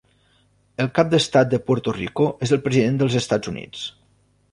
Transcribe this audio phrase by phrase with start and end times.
[0.85, 3.85] El cap d'estat de Puerto Rico és el President dels Estats Units.